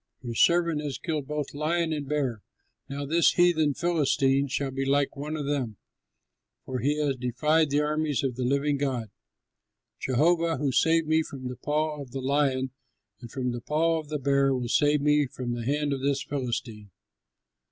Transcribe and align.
Your 0.23 0.33
servant 0.33 0.81
has 0.81 0.97
killed 0.97 1.27
both 1.27 1.53
lion 1.53 1.93
and 1.93 2.09
bear. 2.09 2.41
Now 2.89 3.05
this 3.05 3.33
heathen 3.33 3.75
Philistine 3.75 4.47
shall 4.47 4.71
be 4.71 4.83
like 4.83 5.15
one 5.15 5.37
of 5.37 5.45
them, 5.45 5.77
for 6.65 6.79
he 6.79 6.97
has 6.99 7.17
defied 7.17 7.69
the 7.69 7.81
armies 7.81 8.23
of 8.23 8.35
the 8.35 8.43
living 8.43 8.77
God. 8.77 9.11
Jehovah 9.99 10.57
who 10.57 10.71
saved 10.71 11.07
me 11.07 11.21
from 11.21 11.49
the 11.49 11.55
paw 11.55 12.01
of 12.01 12.13
the 12.13 12.19
lion 12.19 12.71
and 13.19 13.29
from 13.29 13.51
the 13.51 13.61
paw 13.61 13.99
of 13.99 14.09
the 14.09 14.17
bear 14.17 14.55
will 14.55 14.69
save 14.69 15.01
me 15.01 15.27
from 15.27 15.53
the 15.53 15.65
hand 15.65 15.93
of 15.93 16.01
this 16.01 16.23
Philistine." 16.23 16.89